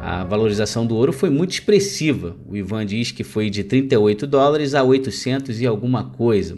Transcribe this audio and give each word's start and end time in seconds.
A 0.00 0.22
valorização 0.22 0.86
do 0.86 0.94
ouro 0.94 1.12
foi 1.12 1.28
muito 1.28 1.50
expressiva. 1.50 2.36
O 2.48 2.56
Ivan 2.56 2.86
diz 2.86 3.10
que 3.10 3.24
foi 3.24 3.50
de 3.50 3.64
38 3.64 4.24
dólares 4.26 4.74
a 4.74 4.84
800 4.84 5.60
e 5.60 5.66
alguma 5.66 6.04
coisa. 6.04 6.56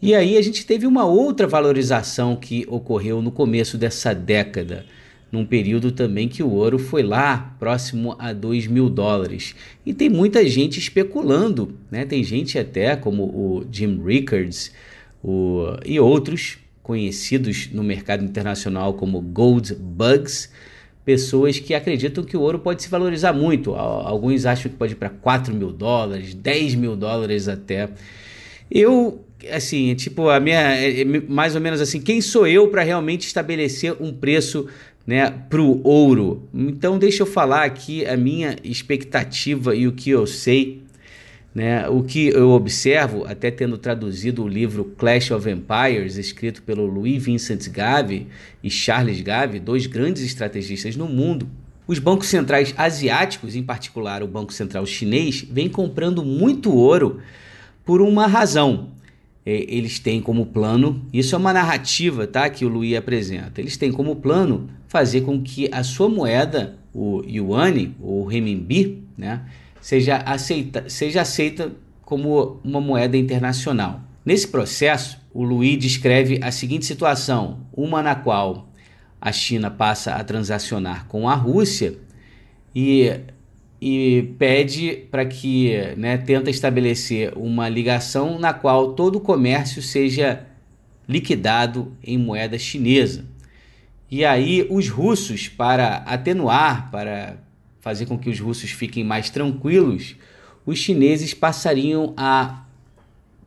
E 0.00 0.14
aí 0.14 0.38
a 0.38 0.42
gente 0.42 0.64
teve 0.64 0.86
uma 0.86 1.04
outra 1.04 1.46
valorização 1.46 2.34
que 2.34 2.64
ocorreu 2.68 3.20
no 3.20 3.30
começo 3.30 3.76
dessa 3.76 4.14
década, 4.14 4.86
num 5.30 5.44
período 5.44 5.92
também 5.92 6.28
que 6.28 6.42
o 6.42 6.50
ouro 6.50 6.78
foi 6.78 7.02
lá 7.02 7.54
próximo 7.58 8.16
a 8.18 8.32
2 8.32 8.68
mil 8.68 8.88
dólares. 8.88 9.54
E 9.84 9.92
tem 9.92 10.08
muita 10.08 10.48
gente 10.48 10.78
especulando, 10.78 11.74
né? 11.90 12.06
Tem 12.06 12.24
gente 12.24 12.58
até 12.58 12.96
como 12.96 13.24
o 13.24 13.66
Jim 13.70 14.00
Rickards 14.02 14.72
o, 15.22 15.64
e 15.84 16.00
outros 16.00 16.58
conhecidos 16.82 17.68
no 17.70 17.84
mercado 17.84 18.24
internacional 18.24 18.94
como 18.94 19.20
Gold 19.20 19.74
Bugs, 19.74 20.50
pessoas 21.08 21.58
que 21.58 21.72
acreditam 21.72 22.22
que 22.22 22.36
o 22.36 22.42
ouro 22.42 22.58
pode 22.58 22.82
se 22.82 22.88
valorizar 22.90 23.32
muito. 23.32 23.74
Alguns 23.74 24.44
acham 24.44 24.70
que 24.70 24.76
pode 24.76 24.92
ir 24.92 24.96
para 24.96 25.08
4 25.08 25.54
mil 25.54 25.72
dólares, 25.72 26.34
10 26.34 26.74
mil 26.74 26.94
dólares 26.94 27.48
até. 27.48 27.88
Eu 28.70 29.24
assim, 29.50 29.94
tipo, 29.94 30.28
a 30.28 30.38
minha. 30.38 30.74
É, 30.76 31.00
é 31.00 31.04
mais 31.06 31.54
ou 31.54 31.62
menos 31.62 31.80
assim, 31.80 31.98
quem 31.98 32.20
sou 32.20 32.46
eu 32.46 32.68
para 32.68 32.82
realmente 32.82 33.26
estabelecer 33.26 33.96
um 33.98 34.12
preço 34.12 34.66
né, 35.06 35.30
para 35.48 35.62
o 35.62 35.80
ouro? 35.82 36.46
Então, 36.52 36.98
deixa 36.98 37.22
eu 37.22 37.26
falar 37.26 37.64
aqui 37.64 38.04
a 38.04 38.14
minha 38.14 38.56
expectativa 38.62 39.74
e 39.74 39.88
o 39.88 39.92
que 39.92 40.10
eu 40.10 40.26
sei. 40.26 40.82
Né, 41.58 41.88
o 41.88 42.04
que 42.04 42.28
eu 42.28 42.50
observo, 42.50 43.24
até 43.24 43.50
tendo 43.50 43.76
traduzido 43.76 44.44
o 44.44 44.48
livro 44.48 44.94
Clash 44.96 45.32
of 45.32 45.50
Empires, 45.50 46.16
escrito 46.16 46.62
pelo 46.62 46.86
Louis 46.86 47.20
Vincent 47.20 47.68
Gave 47.68 48.28
e 48.62 48.70
Charles 48.70 49.20
Gave, 49.22 49.58
dois 49.58 49.84
grandes 49.84 50.22
estrategistas 50.22 50.94
no 50.94 51.08
mundo, 51.08 51.48
os 51.84 51.98
bancos 51.98 52.28
centrais 52.28 52.72
asiáticos, 52.78 53.56
em 53.56 53.64
particular 53.64 54.22
o 54.22 54.28
Banco 54.28 54.52
Central 54.52 54.86
Chinês, 54.86 55.44
vem 55.50 55.68
comprando 55.68 56.24
muito 56.24 56.72
ouro 56.72 57.18
por 57.84 58.00
uma 58.00 58.28
razão. 58.28 58.90
É, 59.44 59.64
eles 59.66 59.98
têm 59.98 60.20
como 60.20 60.46
plano, 60.46 61.04
isso 61.12 61.34
é 61.34 61.38
uma 61.38 61.52
narrativa 61.52 62.24
tá, 62.24 62.48
que 62.48 62.64
o 62.64 62.68
Luiz 62.68 62.96
apresenta, 62.96 63.60
eles 63.60 63.76
têm 63.76 63.90
como 63.90 64.14
plano 64.14 64.70
fazer 64.86 65.22
com 65.22 65.42
que 65.42 65.68
a 65.72 65.82
sua 65.82 66.08
moeda, 66.08 66.78
o 66.94 67.20
yuan, 67.26 67.94
ou 68.00 68.24
renminbi, 68.24 69.02
né, 69.16 69.42
seja, 69.80 70.16
aceita, 70.18 70.88
seja 70.88 71.22
aceita 71.22 71.72
como 72.02 72.60
uma 72.64 72.80
moeda 72.80 73.16
internacional. 73.16 74.00
Nesse 74.24 74.48
processo, 74.48 75.20
o 75.32 75.42
Luiz 75.42 75.78
descreve 75.78 76.40
a 76.42 76.50
seguinte 76.50 76.86
situação: 76.86 77.66
uma 77.72 78.02
na 78.02 78.14
qual 78.14 78.68
a 79.20 79.32
China 79.32 79.70
passa 79.70 80.14
a 80.14 80.24
transacionar 80.24 81.06
com 81.06 81.28
a 81.28 81.34
Rússia 81.34 81.98
e 82.74 83.10
e 83.80 84.34
pede 84.38 85.06
para 85.10 85.24
que, 85.24 85.72
né, 85.96 86.18
tenta 86.18 86.50
estabelecer 86.50 87.32
uma 87.36 87.68
ligação 87.68 88.38
na 88.38 88.52
qual 88.52 88.94
todo 88.94 89.16
o 89.16 89.20
comércio 89.20 89.80
seja 89.80 90.44
liquidado 91.08 91.96
em 92.02 92.18
moeda 92.18 92.58
chinesa. 92.58 93.24
E 94.10 94.24
aí 94.24 94.66
os 94.68 94.88
russos, 94.88 95.48
para 95.48 95.98
atenuar, 95.98 96.90
para 96.90 97.36
fazer 97.80 98.06
com 98.06 98.18
que 98.18 98.30
os 98.30 98.40
russos 98.40 98.70
fiquem 98.70 99.04
mais 99.04 99.30
tranquilos, 99.30 100.16
os 100.66 100.78
chineses 100.78 101.32
passariam 101.32 102.12
a 102.16 102.64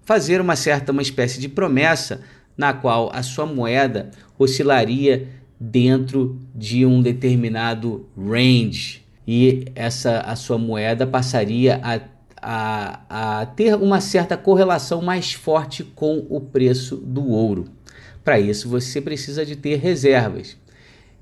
fazer 0.04 0.42
uma 0.42 0.56
certa 0.56 0.92
uma 0.92 1.02
espécie 1.02 1.40
de 1.40 1.48
promessa 1.48 2.22
na 2.58 2.74
qual 2.74 3.10
a 3.14 3.24
sua 3.24 3.46
moeda 3.46 4.12
oscilaria 4.38 5.28
dentro 5.60 6.40
de 6.56 6.86
um 6.86 7.02
determinado 7.02 8.08
range, 8.18 9.06
e 9.28 9.66
essa 9.76 10.22
a 10.22 10.36
sua 10.36 10.58
moeda 10.58 11.06
passaria 11.06 11.80
a, 11.84 12.00
a, 12.42 13.42
a 13.42 13.46
ter 13.46 13.76
uma 13.76 14.02
certa 14.02 14.36
correlação 14.36 15.02
mais 15.02 15.34
forte 15.34 15.84
com 15.84 16.26
o 16.30 16.42
preço 16.42 16.98
do 16.98 17.28
ouro. 17.28 17.66
Para 18.24 18.40
isso 18.40 18.68
você 18.68 19.00
precisa 19.00 19.46
de 19.46 19.56
ter 19.56 19.78
reservas. 19.78 20.58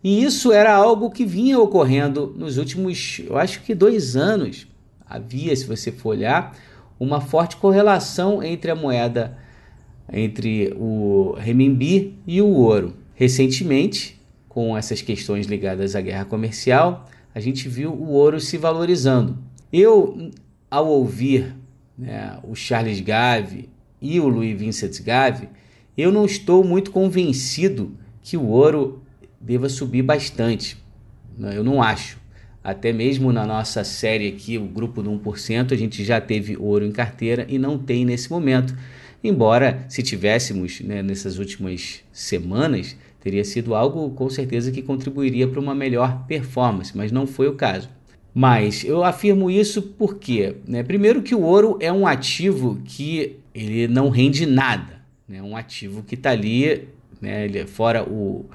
E 0.03 0.23
isso 0.23 0.51
era 0.51 0.73
algo 0.73 1.09
que 1.09 1.25
vinha 1.25 1.59
ocorrendo 1.59 2.33
nos 2.37 2.57
últimos, 2.57 3.21
eu 3.25 3.37
acho 3.37 3.61
que 3.61 3.75
dois 3.75 4.15
anos. 4.15 4.67
Havia, 5.05 5.55
se 5.55 5.65
você 5.65 5.91
for 5.91 6.09
olhar, 6.09 6.55
uma 6.99 7.19
forte 7.19 7.57
correlação 7.57 8.43
entre 8.43 8.71
a 8.71 8.75
moeda, 8.75 9.37
entre 10.11 10.73
o 10.77 11.35
renminbi 11.37 12.17
e 12.25 12.41
o 12.41 12.47
ouro. 12.47 12.93
Recentemente, 13.15 14.19
com 14.47 14.77
essas 14.77 15.01
questões 15.01 15.47
ligadas 15.47 15.95
à 15.95 16.01
guerra 16.01 16.25
comercial, 16.25 17.07
a 17.33 17.39
gente 17.39 17.67
viu 17.67 17.91
o 17.91 18.11
ouro 18.11 18.39
se 18.39 18.57
valorizando. 18.57 19.37
Eu, 19.71 20.31
ao 20.69 20.87
ouvir 20.87 21.55
né, 21.97 22.39
o 22.43 22.55
Charles 22.55 23.01
Gave 23.01 23.69
e 24.01 24.19
o 24.19 24.27
Louis 24.27 24.57
Vincent 24.57 25.01
Gave, 25.01 25.49
eu 25.97 26.11
não 26.11 26.25
estou 26.25 26.63
muito 26.63 26.91
convencido 26.91 27.91
que 28.21 28.37
o 28.37 28.47
ouro 28.47 29.01
deva 29.39 29.69
subir 29.69 30.01
bastante. 30.01 30.77
Eu 31.39 31.63
não 31.63 31.81
acho. 31.81 32.19
Até 32.63 32.91
mesmo 32.91 33.31
na 33.31 33.45
nossa 33.45 33.83
série 33.83 34.27
aqui, 34.27 34.57
o 34.57 34.65
grupo 34.65 35.01
do 35.01 35.09
1%, 35.11 35.71
a 35.71 35.75
gente 35.75 36.03
já 36.03 36.19
teve 36.19 36.57
ouro 36.57 36.85
em 36.85 36.91
carteira 36.91 37.45
e 37.47 37.57
não 37.57 37.77
tem 37.77 38.03
nesse 38.03 38.29
momento. 38.29 38.75
Embora, 39.23 39.85
se 39.87 40.03
tivéssemos 40.03 40.81
né, 40.81 41.01
nessas 41.01 41.39
últimas 41.39 42.01
semanas, 42.11 42.95
Teria 43.21 43.43
sido 43.43 43.75
algo 43.75 44.09
com 44.11 44.29
certeza 44.29 44.71
que 44.71 44.81
contribuiria 44.81 45.47
para 45.47 45.59
uma 45.59 45.75
melhor 45.75 46.25
performance, 46.25 46.95
mas 46.95 47.11
não 47.11 47.27
foi 47.27 47.47
o 47.47 47.53
caso. 47.53 47.89
Mas 48.33 48.85
eu 48.85 49.03
afirmo 49.03 49.51
isso 49.51 49.81
porque, 49.81 50.55
né, 50.65 50.83
primeiro 50.83 51.21
que 51.21 51.35
o 51.35 51.41
ouro 51.41 51.77
é 51.81 51.91
um 51.91 52.07
ativo 52.07 52.79
que 52.85 53.37
ele 53.53 53.87
não 53.87 54.09
rende 54.09 54.45
nada, 54.45 55.01
né, 55.27 55.41
um 55.41 55.57
ativo 55.57 56.03
que 56.03 56.15
está 56.15 56.29
ali, 56.29 56.87
né, 57.19 57.47
é 57.47 57.65
fora 57.65 58.03
o, 58.03 58.45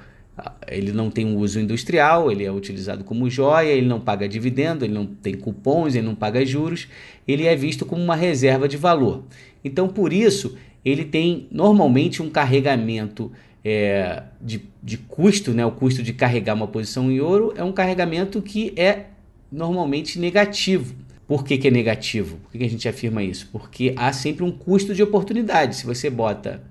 ele 0.67 0.91
não 0.91 1.09
tem 1.09 1.25
um 1.25 1.37
uso 1.37 1.59
industrial, 1.59 2.31
ele 2.31 2.43
é 2.43 2.51
utilizado 2.51 3.03
como 3.03 3.29
joia, 3.29 3.69
ele 3.69 3.87
não 3.87 3.99
paga 3.99 4.27
dividendo, 4.27 4.83
ele 4.83 4.93
não 4.93 5.05
tem 5.05 5.33
cupons, 5.33 5.95
ele 5.95 6.05
não 6.05 6.15
paga 6.15 6.45
juros, 6.45 6.87
ele 7.27 7.45
é 7.45 7.55
visto 7.55 7.85
como 7.85 8.03
uma 8.03 8.15
reserva 8.15 8.67
de 8.67 8.75
valor. 8.75 9.23
Então, 9.63 9.87
por 9.87 10.11
isso, 10.11 10.57
ele 10.83 11.05
tem 11.05 11.47
normalmente 11.51 12.21
um 12.21 12.29
carregamento 12.29 13.31
é, 13.63 14.23
de, 14.41 14.61
de 14.83 14.97
custo, 14.97 15.51
né, 15.51 15.65
o 15.65 15.71
custo 15.71 16.03
de 16.03 16.13
carregar 16.13 16.53
uma 16.53 16.67
posição 16.67 17.11
em 17.11 17.19
ouro, 17.19 17.53
é 17.55 17.63
um 17.63 17.71
carregamento 17.71 18.41
que 18.41 18.73
é 18.75 19.05
normalmente 19.51 20.19
negativo. 20.19 20.93
Por 21.27 21.43
que, 21.43 21.57
que 21.57 21.67
é 21.67 21.71
negativo? 21.71 22.37
Por 22.37 22.51
que, 22.51 22.59
que 22.59 22.63
a 22.65 22.69
gente 22.69 22.87
afirma 22.87 23.23
isso? 23.23 23.49
Porque 23.51 23.93
há 23.97 24.13
sempre 24.13 24.43
um 24.43 24.51
custo 24.51 24.93
de 24.93 25.01
oportunidade. 25.01 25.77
Se 25.77 25.85
você 25.85 26.09
bota 26.09 26.61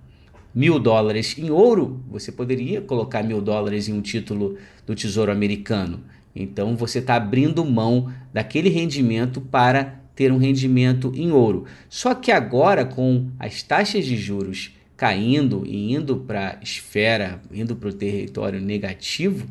mil 0.54 0.78
dólares 0.78 1.36
em 1.36 1.50
ouro, 1.50 2.02
você 2.08 2.30
poderia 2.30 2.80
colocar 2.80 3.22
mil 3.22 3.40
dólares 3.40 3.88
em 3.88 3.92
um 3.92 4.00
título 4.00 4.56
do 4.86 4.94
Tesouro 4.94 5.32
Americano. 5.32 6.00
Então 6.34 6.76
você 6.76 6.98
está 6.98 7.16
abrindo 7.16 7.64
mão 7.64 8.12
daquele 8.32 8.68
rendimento 8.68 9.40
para 9.40 10.00
ter 10.14 10.30
um 10.30 10.38
rendimento 10.38 11.12
em 11.14 11.32
ouro. 11.32 11.64
Só 11.88 12.14
que 12.14 12.30
agora, 12.30 12.84
com 12.84 13.30
as 13.38 13.62
taxas 13.62 14.04
de 14.04 14.16
juros 14.16 14.72
caindo 14.96 15.64
e 15.66 15.92
indo 15.92 16.18
para 16.18 16.50
a 16.50 16.62
esfera, 16.62 17.42
indo 17.52 17.74
para 17.74 17.88
o 17.88 17.92
território 17.92 18.60
negativo, 18.60 19.46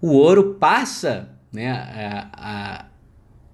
o 0.00 0.12
ouro 0.12 0.54
passa 0.54 1.30
né, 1.52 1.70
a, 1.70 2.30
a, 2.32 2.86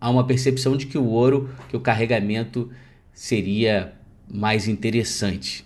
a 0.00 0.10
uma 0.10 0.26
percepção 0.26 0.76
de 0.76 0.86
que 0.86 0.98
o 0.98 1.06
ouro, 1.06 1.50
que 1.68 1.76
o 1.76 1.80
carregamento 1.80 2.70
seria 3.12 3.94
mais 4.28 4.68
interessante. 4.68 5.64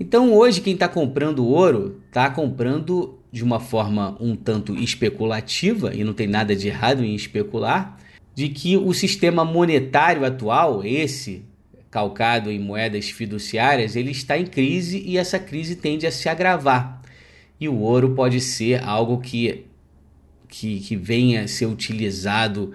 Então 0.00 0.32
hoje 0.32 0.60
quem 0.60 0.74
está 0.74 0.88
comprando 0.88 1.46
ouro 1.46 2.00
está 2.06 2.30
comprando 2.30 3.18
de 3.32 3.42
uma 3.42 3.60
forma 3.60 4.16
um 4.20 4.34
tanto 4.34 4.74
especulativa, 4.74 5.94
e 5.94 6.02
não 6.02 6.14
tem 6.14 6.26
nada 6.26 6.56
de 6.56 6.68
errado 6.68 7.04
em 7.04 7.14
especular, 7.14 7.98
de 8.34 8.48
que 8.48 8.76
o 8.76 8.92
sistema 8.94 9.44
monetário 9.44 10.24
atual, 10.24 10.84
esse 10.84 11.44
calcado 11.90 12.50
em 12.50 12.58
moedas 12.58 13.10
fiduciárias, 13.10 13.96
ele 13.96 14.10
está 14.10 14.38
em 14.38 14.46
crise 14.46 15.02
e 15.04 15.18
essa 15.18 15.38
crise 15.38 15.76
tende 15.76 16.06
a 16.06 16.12
se 16.12 16.28
agravar. 16.28 17.02
E 17.60 17.68
o 17.68 17.80
ouro 17.80 18.14
pode 18.14 18.40
ser 18.40 18.82
algo 18.84 19.18
que, 19.18 19.66
que, 20.48 20.80
que 20.80 20.96
venha 20.96 21.42
a 21.42 21.48
ser 21.48 21.66
utilizado 21.66 22.72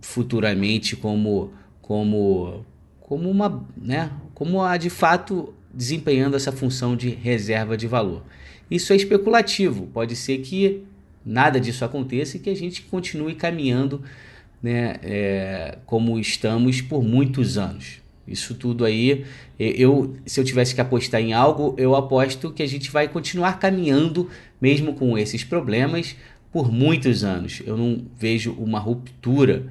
futuramente 0.00 0.96
como, 0.96 1.52
como, 1.82 2.64
como 3.00 3.30
uma, 3.30 3.66
né, 3.76 4.10
como 4.34 4.62
a 4.62 4.76
de 4.76 4.88
fato 4.88 5.52
desempenhando 5.78 6.34
essa 6.34 6.50
função 6.50 6.96
de 6.96 7.08
reserva 7.08 7.76
de 7.76 7.86
valor. 7.86 8.24
Isso 8.68 8.92
é 8.92 8.96
especulativo, 8.96 9.86
pode 9.86 10.16
ser 10.16 10.38
que 10.38 10.82
nada 11.24 11.60
disso 11.60 11.84
aconteça 11.84 12.36
e 12.36 12.40
que 12.40 12.50
a 12.50 12.56
gente 12.56 12.82
continue 12.82 13.36
caminhando 13.36 14.02
né, 14.60 14.96
é, 15.04 15.78
como 15.86 16.18
estamos 16.18 16.80
por 16.80 17.04
muitos 17.04 17.56
anos. 17.56 18.02
Isso 18.26 18.56
tudo 18.56 18.84
aí, 18.84 19.24
eu, 19.56 20.16
se 20.26 20.40
eu 20.40 20.44
tivesse 20.44 20.74
que 20.74 20.80
apostar 20.80 21.20
em 21.20 21.32
algo, 21.32 21.76
eu 21.78 21.94
aposto 21.94 22.50
que 22.52 22.62
a 22.62 22.66
gente 22.66 22.90
vai 22.90 23.06
continuar 23.06 23.60
caminhando, 23.60 24.28
mesmo 24.60 24.94
com 24.94 25.16
esses 25.16 25.44
problemas, 25.44 26.16
por 26.52 26.72
muitos 26.72 27.22
anos. 27.22 27.62
Eu 27.64 27.76
não 27.76 28.04
vejo 28.18 28.52
uma 28.58 28.80
ruptura 28.80 29.66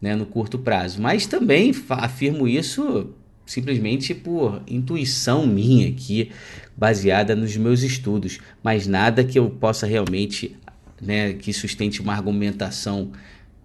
né, 0.00 0.14
no 0.14 0.24
curto 0.24 0.56
prazo. 0.56 1.02
Mas 1.02 1.26
também 1.26 1.74
afirmo 1.90 2.46
isso 2.46 3.12
simplesmente 3.48 4.14
por 4.14 4.62
intuição 4.68 5.46
minha 5.46 5.88
aqui, 5.88 6.30
baseada 6.76 7.34
nos 7.34 7.56
meus 7.56 7.82
estudos, 7.82 8.38
mas 8.62 8.86
nada 8.86 9.24
que 9.24 9.38
eu 9.38 9.48
possa 9.48 9.86
realmente, 9.86 10.54
né, 11.00 11.32
que 11.32 11.52
sustente 11.52 12.02
uma 12.02 12.12
argumentação 12.12 13.10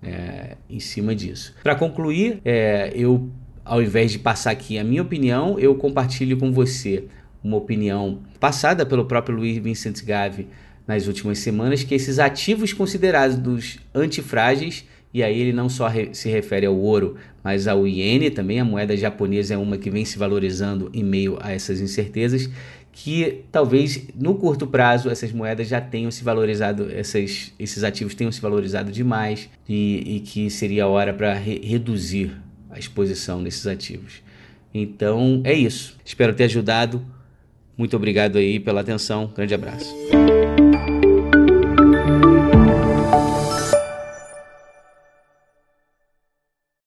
é, 0.02 0.56
em 0.70 0.80
cima 0.80 1.14
disso. 1.14 1.54
Para 1.62 1.76
concluir, 1.76 2.40
é, 2.46 2.94
eu, 2.96 3.30
ao 3.64 3.82
invés 3.82 4.12
de 4.14 4.20
passar 4.20 4.52
aqui 4.52 4.80
a 4.80 4.84
minha 4.86 5.02
opinião, 5.02 5.60
eu 5.60 5.76
compartilho 5.76 6.38
com 6.38 6.52
você 6.52 7.04
uma 7.44 7.58
opinião 7.58 8.22
passada 8.40 8.86
pelo 8.86 9.04
próprio 9.04 9.36
Luiz 9.36 9.58
Vincent 9.58 10.02
Gave 10.06 10.48
nas 10.88 11.08
últimas 11.08 11.40
semanas, 11.40 11.84
que 11.84 11.94
esses 11.94 12.20
ativos 12.20 12.72
considerados 12.72 13.80
antifrágeis 13.94 14.86
e 15.14 15.22
aí 15.22 15.40
ele 15.40 15.54
não 15.54 15.70
só 15.70 15.88
re 15.88 16.10
se 16.14 16.30
refere 16.30 16.66
ao 16.66 16.76
ouro, 16.76 17.16
mas 17.44 17.68
ao 17.68 17.88
iene 17.88 18.30
também, 18.30 18.60
a 18.60 18.66
moeda 18.66 18.98
japonesa 18.98 19.54
é 19.54 19.58
uma 19.58 19.78
que 19.78 19.90
vem 19.90 20.04
se 20.04 20.18
valorizando 20.18 20.90
em 20.94 21.04
meio 21.04 21.38
a 21.42 21.52
essas 21.52 21.80
incertezas, 21.80 22.50
que 22.92 23.42
talvez 23.52 24.08
no 24.16 24.36
curto 24.36 24.68
prazo 24.68 25.10
essas 25.10 25.32
moedas 25.32 25.68
já 25.68 25.82
tenham 25.82 26.12
se 26.12 26.24
valorizado, 26.24 26.90
essas, 26.92 27.52
esses 27.60 27.84
ativos 27.84 28.16
tenham 28.16 28.32
se 28.32 28.40
valorizado 28.40 28.92
demais 28.92 29.50
e, 29.68 30.18
e 30.18 30.20
que 30.20 30.50
seria 30.50 30.86
a 30.86 30.88
hora 30.88 31.14
para 31.14 31.34
re 31.34 31.60
reduzir 31.64 32.32
a 32.70 32.80
exposição 32.80 33.44
desses 33.44 33.68
ativos. 33.68 34.22
Então 34.74 35.42
é 35.44 35.54
isso. 35.54 35.98
Espero 36.04 36.34
ter 36.34 36.46
ajudado. 36.46 37.06
Muito 37.78 37.96
obrigado 37.96 38.38
aí 38.38 38.60
pela 38.60 38.82
atenção. 38.82 39.32
Grande 39.36 39.54
abraço. 39.54 39.94